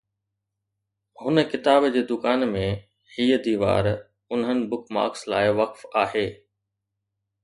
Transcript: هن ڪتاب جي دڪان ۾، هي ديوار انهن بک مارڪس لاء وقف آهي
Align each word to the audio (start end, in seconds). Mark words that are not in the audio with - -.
هن 1.23 1.35
ڪتاب 1.51 1.83
جي 1.95 2.01
دڪان 2.11 2.45
۾، 2.55 2.63
هي 3.17 3.27
ديوار 3.47 3.89
انهن 4.37 4.63
بک 4.71 4.89
مارڪس 4.97 5.21
لاء 5.33 5.45
وقف 5.61 5.85
آهي 6.03 6.25